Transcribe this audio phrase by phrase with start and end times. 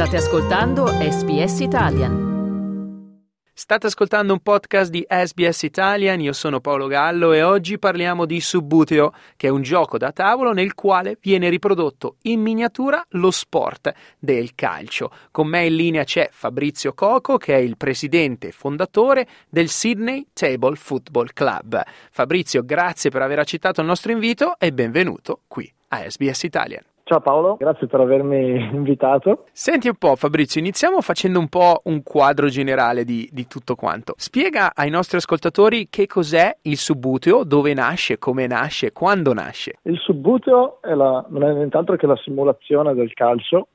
[0.00, 3.28] State ascoltando SBS Italian.
[3.52, 8.40] State ascoltando un podcast di SBS Italian, io sono Paolo Gallo e oggi parliamo di
[8.40, 13.92] Subbuteo, che è un gioco da tavolo nel quale viene riprodotto in miniatura lo sport
[14.18, 15.10] del calcio.
[15.30, 20.28] Con me in linea c'è Fabrizio Coco, che è il presidente e fondatore del Sydney
[20.32, 21.78] Table Football Club.
[22.10, 26.89] Fabrizio, grazie per aver accettato il nostro invito e benvenuto qui a SBS Italian.
[27.10, 29.46] Ciao Paolo, grazie per avermi invitato.
[29.50, 34.14] Senti un po' Fabrizio, iniziamo facendo un po' un quadro generale di, di, tutto quanto.
[34.16, 39.78] Spiega ai nostri ascoltatori che cos'è il subbuteo, dove nasce, come nasce, quando nasce.
[39.82, 43.66] Il subbuteo è la, non è nient'altro che la simulazione del calcio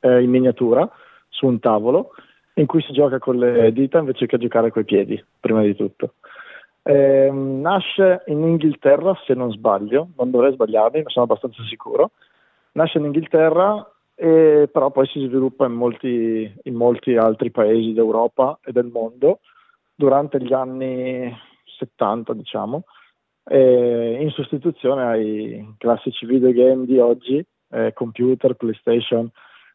[0.00, 0.86] eh, in miniatura
[1.30, 2.10] su un tavolo
[2.56, 6.12] in cui si gioca con le dita invece che giocare coi piedi, prima di tutto.
[6.82, 12.10] Eh, nasce in Inghilterra, se non sbaglio, non dovrei sbagliarmi, ma sono abbastanza sicuro
[12.72, 18.58] nasce in Inghilterra e però poi si sviluppa in molti, in molti altri paesi d'Europa
[18.62, 19.40] e del mondo
[19.94, 21.32] durante gli anni
[21.78, 22.84] 70 diciamo.
[23.50, 29.28] In sostituzione ai classici videogame di oggi eh, computer, playstation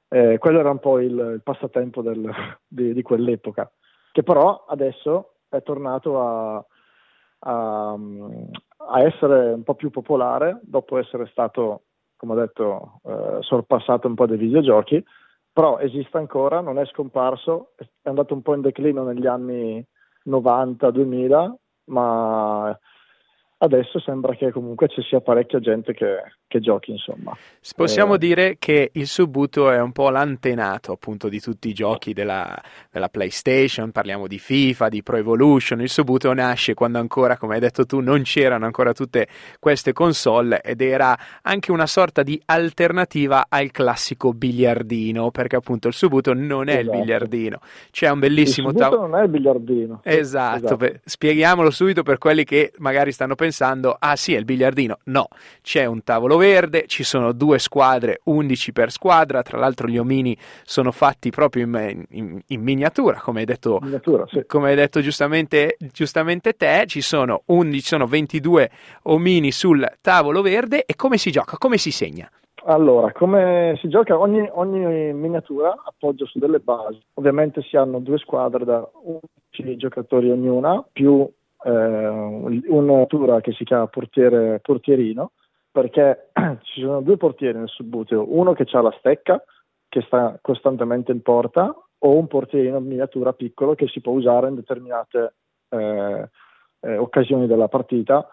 [0.10, 2.32] eh, quello era un po' il, il passatempo del,
[2.66, 3.70] di, di, quell'epoca
[4.12, 6.66] che però adesso è tornato a,
[7.40, 11.87] a, a essere un po' più popolare dopo essere stato
[12.18, 15.04] come ho detto, eh, sorpassato un po' dei videogiochi,
[15.52, 19.84] però esiste ancora, non è scomparso, è andato un po' in declino negli anni
[20.26, 21.54] 90-2000,
[21.86, 22.78] ma
[23.60, 27.36] adesso sembra che comunque ci sia parecchia gente che, che giochi, insomma.
[27.76, 32.14] Possiamo eh, dire che il Subuto è un po' l'antenato appunto di tutti i giochi
[32.14, 32.56] della,
[32.92, 37.60] della, PlayStation, parliamo di FIFA, di Pro Evolution, il Subuto nasce quando ancora, come hai
[37.60, 39.28] detto tu, non c'erano ancora tutte
[39.60, 45.94] queste console ed era anche una sorta di alternativa al classico biliardino, perché appunto il
[45.96, 46.94] Subuto non è esatto.
[46.94, 49.08] il biliardino, c'è un bellissimo tavolo.
[49.08, 50.02] non è il biliardino.
[50.04, 50.78] Esatto, esatto.
[50.78, 54.98] Per, spieghiamolo subito per quelli che magari stanno pensando pensando, ah sì, è il biliardino.
[55.06, 55.28] No,
[55.62, 60.38] c'è un tavolo verde, ci sono due squadre, 11 per squadra, tra l'altro gli omini
[60.64, 64.44] sono fatti proprio in, in, in miniatura, come hai detto, miniatura, sì.
[64.46, 68.70] come hai detto giustamente, giustamente, te, ci sono, 11, sono 22
[69.04, 72.30] omini sul tavolo verde e come si gioca, come si segna?
[72.66, 74.20] Allora, come si gioca?
[74.20, 77.00] Ogni, ogni, miniatura appoggia su delle basi.
[77.14, 81.26] Ovviamente si hanno due squadre da 11 giocatori ognuna, più
[81.68, 85.32] eh, una che si chiama portiere, portierino,
[85.70, 86.30] perché
[86.64, 89.44] ci sono due portieri nel subbuteo, uno che ha la stecca,
[89.90, 94.56] che sta costantemente in porta, o un portierino miniatura piccolo che si può usare in
[94.56, 95.34] determinate
[95.70, 96.30] eh,
[96.80, 98.28] eh, occasioni della partita,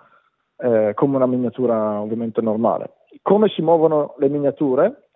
[0.57, 2.99] eh, come una miniatura ovviamente normale.
[3.23, 5.09] Come si muovono le miniature?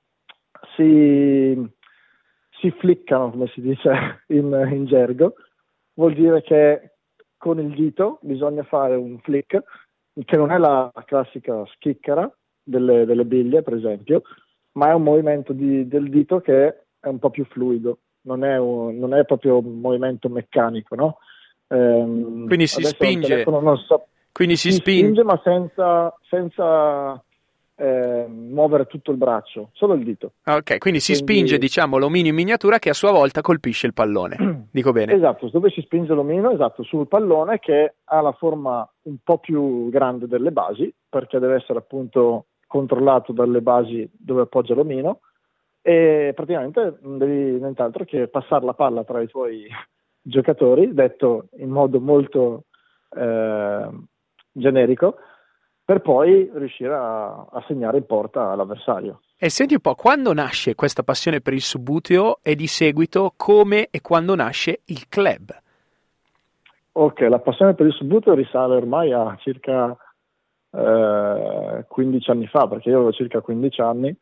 [0.75, 1.71] Si,
[2.59, 5.35] si fliccano, come si dice in, in gergo,
[5.95, 6.98] vuol dire che
[7.39, 9.63] con il dito bisogna fare un flick,
[10.25, 12.31] che non è la classica schicchera
[12.63, 14.23] delle, delle biglie, per esempio,
[14.73, 16.67] ma è un movimento di, del dito che
[17.01, 21.19] è un po' più fluido, non è, un, non è proprio un movimento meccanico, no?
[21.69, 27.23] Ehm, quindi si spinge, so, quindi si, si spinge, spinge ma senza, senza
[27.79, 30.33] eh, muovere tutto il braccio, solo il dito.
[30.45, 31.33] Ok, quindi si quindi...
[31.33, 35.13] spinge diciamo l'omino in miniatura che a sua volta colpisce il pallone, dico bene?
[35.13, 39.89] Esatto, dove si spinge l'omino, esatto, sul pallone che ha la forma un po' più
[39.91, 45.21] grande delle basi, perché deve essere appunto controllato dalle basi dove appoggia l'omino
[45.81, 49.67] e praticamente non devi nient'altro che passare la palla tra i tuoi
[50.21, 52.65] giocatori, detto in modo molto
[53.17, 53.89] eh,
[54.53, 55.17] generico,
[55.89, 59.23] per poi riuscire a, a segnare in porta l'avversario.
[59.39, 63.89] E senti un po', quando nasce questa passione per il subbuteo e di seguito come
[63.91, 65.51] e quando nasce il club?
[66.93, 69.97] Ok, la passione per il subbuteo risale ormai a circa
[70.73, 74.15] eh, 15 anni fa, perché io avevo circa 15 anni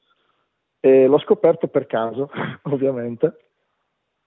[0.79, 2.31] e l'ho scoperto per caso,
[2.71, 3.39] ovviamente,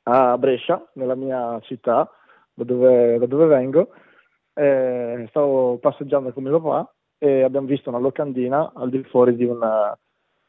[0.04, 2.12] a Brescia, nella mia città,
[2.54, 3.92] da dove, da dove vengo.
[4.54, 9.44] Eh, stavo passeggiando con mio papà e abbiamo visto una locandina al di fuori di
[9.44, 9.96] una,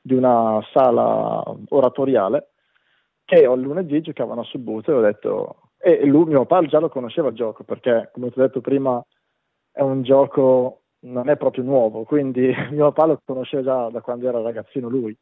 [0.00, 2.50] di una sala oratoriale
[3.24, 6.88] che il lunedì giocavano a Subbuteo e ho detto e lui, mio papà già lo
[6.88, 9.04] conosceva il gioco perché come ti ho detto prima
[9.72, 14.28] è un gioco non è proprio nuovo quindi mio papà lo conosceva già da quando
[14.28, 15.16] era ragazzino lui.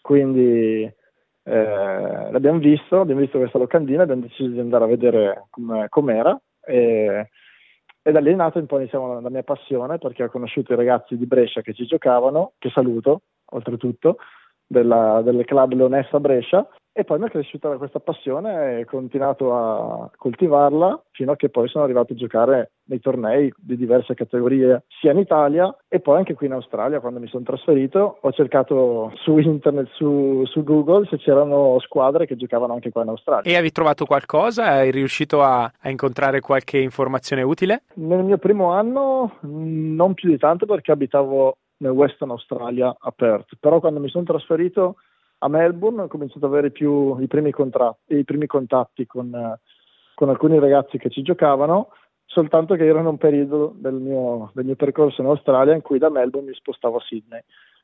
[0.00, 5.86] Quindi eh, l'abbiamo visto abbiamo visto questa locandina abbiamo deciso di andare a vedere com-
[5.88, 7.28] com'era e
[8.08, 10.76] e da lì è nata un po' diciamo, la mia passione perché ho conosciuto i
[10.76, 13.20] ragazzi di Brescia che ci giocavano, che saluto
[13.50, 14.16] oltretutto,
[14.66, 19.54] della, del club Leonessa Brescia e poi mi è cresciuta questa passione e ho continuato
[19.54, 24.84] a coltivarla fino a che poi sono arrivato a giocare nei tornei di diverse categorie
[25.00, 29.12] sia in Italia e poi anche qui in Australia quando mi sono trasferito ho cercato
[29.22, 33.50] su internet, su, su Google se c'erano squadre che giocavano anche qua in Australia.
[33.50, 34.64] E hai trovato qualcosa?
[34.64, 37.82] Hai riuscito a, a incontrare qualche informazione utile?
[37.94, 43.56] Nel mio primo anno non più di tanto perché abitavo nel Western Australia a Perth,
[43.60, 44.96] però quando mi sono trasferito
[45.38, 49.58] a Melbourne ho cominciato ad avere più i primi, contratti, i primi contatti con,
[50.14, 51.88] con, alcuni ragazzi che ci giocavano,
[52.24, 55.98] soltanto che era in un periodo del mio, del mio percorso in Australia in cui
[55.98, 57.40] da Melbourne mi spostavo a Sydney.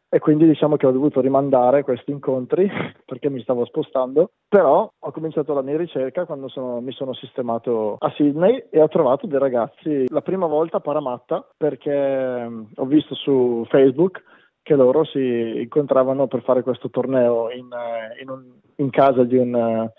[0.08, 2.70] E quindi diciamo che ho dovuto rimandare questi incontri
[3.04, 7.96] perché mi stavo spostando, però ho cominciato la mia ricerca quando sono, mi sono sistemato
[7.98, 10.06] a Sydney e ho trovato dei ragazzi.
[10.10, 14.22] La prima volta a Paramatta perché mm, ho visto su Facebook
[14.64, 15.20] che loro si
[15.61, 19.93] incontravano per fare questo torneo in, eh, in, un, in casa di un, eh,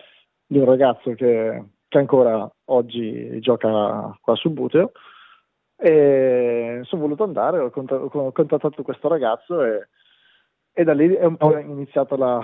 [0.44, 4.92] di un ragazzo che, che, ancora oggi gioca qua su Buteo.
[5.78, 9.88] E sono voluto andare, ho, contattato questo ragazzo e,
[10.74, 12.40] e da lì è un po' iniziata la,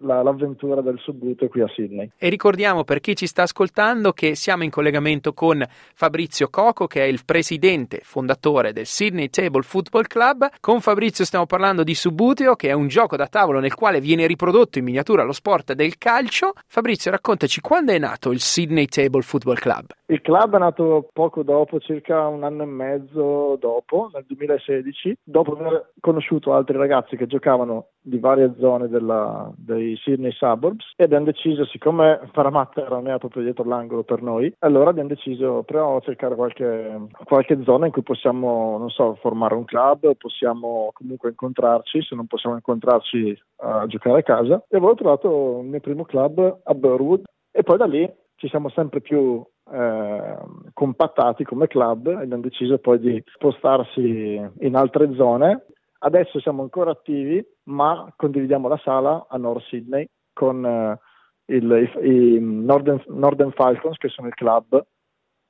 [0.00, 2.10] la, l'avventura del subbuto qui a Sydney.
[2.16, 5.64] E ricordiamo per chi ci sta ascoltando che siamo in collegamento con
[5.94, 10.48] Fabrizio Coco, che è il presidente fondatore del Sydney Table Football Club.
[10.60, 14.26] Con Fabrizio stiamo parlando di Subbuteo, che è un gioco da tavolo nel quale viene
[14.26, 16.52] riprodotto in miniatura lo sport del calcio.
[16.66, 19.86] Fabrizio, raccontaci quando è nato il Sydney Table Football Club?
[20.06, 25.52] Il club è nato poco dopo, circa un anno e mezzo dopo, nel 2016, dopo
[25.52, 31.26] aver conosciuto altri ragazzi che giocavano di varie zone della, dei Sydney Suburbs e abbiamo
[31.26, 36.00] deciso, siccome Paramatta era non proprio dietro l'angolo per noi, allora abbiamo deciso proviamo a
[36.00, 42.02] cercare qualche, qualche zona in cui possiamo, non so, formare un club, possiamo comunque incontrarci,
[42.02, 44.64] se non possiamo incontrarci a giocare a casa.
[44.68, 48.68] E avevo trovato il mio primo club a Burwood e poi da lì ci siamo
[48.70, 50.36] sempre più eh,
[50.72, 55.66] compattati come club e abbiamo deciso poi di spostarsi in altre zone
[56.00, 60.98] Adesso siamo ancora attivi, ma condividiamo la sala a North Sydney con eh,
[61.46, 64.84] il, i, i Northern, Northern, Falcons, che sono il club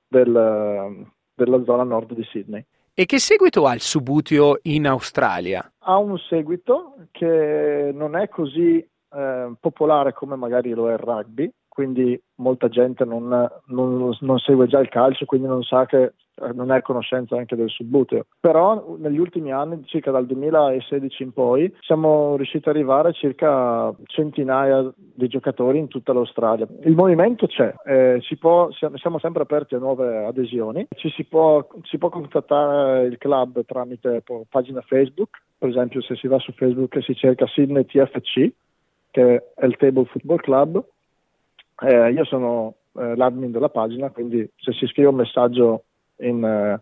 [0.09, 2.65] del, della zona nord di Sydney.
[2.95, 5.71] E che seguito ha il Subutio in Australia?
[5.81, 11.49] Ha un seguito che non è così eh, popolare come magari lo è il rugby,
[11.78, 13.28] quindi molta gente non,
[13.66, 17.36] non, non, segue già il calcio, quindi non sa che eh, non è a conoscenza
[17.36, 18.26] anche del subbuteo.
[18.40, 23.94] Però negli ultimi anni, circa dal 2016 in poi, siamo riusciti ad arrivare a circa
[24.06, 26.66] centinaia di giocatori in tutta l'Australia.
[26.82, 31.96] Il movimento c'è, eh, può, siamo sempre aperti a nuove adesioni, ci si può, si
[31.96, 37.02] può contattare il club tramite pagina Facebook, per esempio se si va su Facebook e
[37.02, 38.50] si cerca Sydney TFC,
[39.12, 40.84] che è il Table Football Club,
[41.80, 45.84] eh, io sono eh, l'admin della pagina, quindi se si scrive un messaggio
[46.16, 46.80] in eh,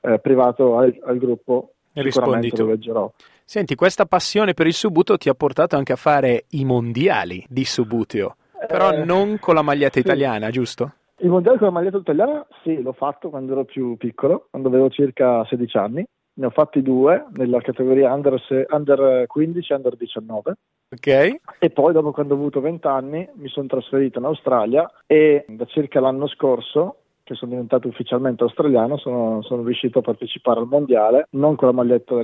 [0.00, 3.12] eh privato al, al gruppo sicuramente lo leggerò.
[3.44, 7.64] Senti, questa passione per il Subuto ti ha portato anche a fare i mondiali di
[7.64, 8.36] Subuteo,
[8.66, 10.52] però eh, non con la maglietta italiana, sì.
[10.52, 10.92] giusto?
[11.20, 14.90] Il mondiale con la maglietta italiana sì, l'ho fatto quando ero più piccolo, quando avevo
[14.90, 16.06] circa 16 anni
[16.38, 18.40] ne ho fatti due nella categoria under,
[18.70, 20.54] under 15 e under 19.
[20.90, 21.40] Ok.
[21.58, 25.66] E poi dopo quando ho avuto 20 anni mi sono trasferito in Australia e da
[25.66, 26.96] circa l'anno scorso
[27.28, 31.74] che sono diventato ufficialmente australiano, sono, sono, riuscito a partecipare al mondiale, non con la
[31.74, 32.14] maglietta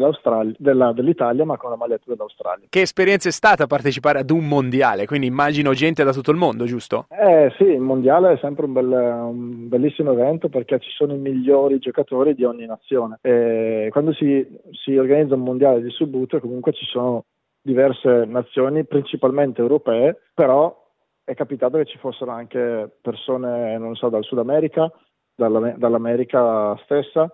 [0.57, 2.67] della, dell'Italia, ma con la maglietta dell'Australia.
[2.71, 5.05] Che esperienza è stata partecipare ad un mondiale?
[5.05, 7.07] Quindi immagino gente da tutto il mondo, giusto?
[7.11, 11.19] Eh sì, il mondiale è sempre un, bel, un bellissimo evento perché ci sono i
[11.19, 13.19] migliori giocatori di ogni nazione.
[13.21, 17.25] E quando si, si organizza un mondiale di subbuto, comunque ci sono
[17.61, 20.83] diverse nazioni, principalmente europee, però
[21.25, 24.91] è capitato che ci fossero anche persone, non so, dal Sud America,
[25.35, 27.33] dall'America stessa,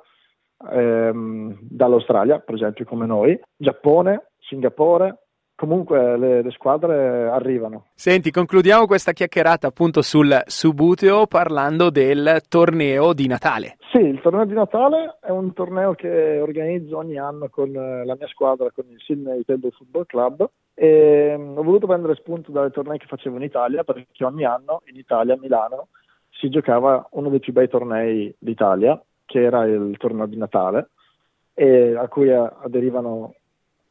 [0.71, 5.19] ehm, dall'Australia, per esempio, come noi, Giappone, Singapore,
[5.55, 7.89] comunque le, le, squadre arrivano.
[7.95, 13.77] Senti, concludiamo questa chiacchierata appunto sul Subuteo parlando del torneo di Natale.
[13.93, 18.29] Sì, il torneo di Natale è un torneo che organizzo ogni anno con la mia
[18.29, 22.99] squadra, con il Sydney Table Football Club e mm, ho voluto prendere spunto dalle tornei
[22.99, 25.89] che facevo in Italia perché ogni anno in Italia, a Milano,
[26.31, 30.91] si giocava uno dei più bei tornei d'Italia, che era il torneo di Natale,
[31.55, 33.35] a cui aderivano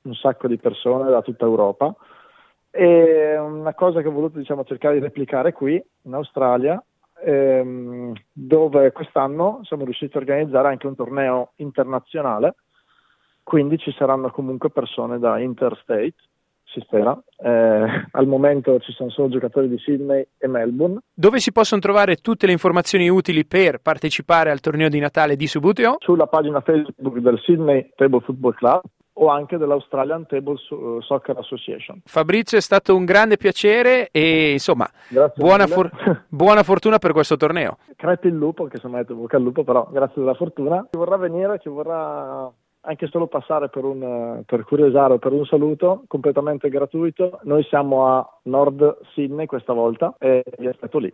[0.04, 1.94] un sacco di persone da tutta Europa.
[2.72, 6.82] E una cosa che ho voluto diciamo, cercare di replicare qui in Australia,
[7.24, 12.56] ehm, dove quest'anno siamo riusciti a organizzare anche un torneo internazionale,
[13.44, 16.14] quindi ci saranno comunque persone da interstate
[16.72, 17.20] si spera.
[17.38, 21.00] Eh, al momento ci sono solo giocatori di Sydney e Melbourne.
[21.14, 25.48] Dove si possono trovare tutte le informazioni utili per partecipare al torneo di Natale di
[25.48, 25.98] Subuteo?
[26.00, 28.82] Sulla pagina Facebook del Sydney Table Football Club
[29.20, 30.56] o anche dell'Australian Table
[31.00, 32.02] Soccer Association.
[32.06, 34.90] Fabrizio è stato un grande piacere e insomma
[35.36, 35.92] buona, for-
[36.28, 37.78] buona, fortuna per questo torneo.
[37.96, 40.88] Crepi il lupo, che sono detto bocca al lupo, però grazie della fortuna.
[40.90, 45.46] Chi vorrà venire, chi vorrà anche solo passare per, un, per curiosare o per un
[45.46, 47.40] saluto completamente gratuito.
[47.44, 51.14] Noi siamo a Nord Sydney questa volta e vi aspetto lì.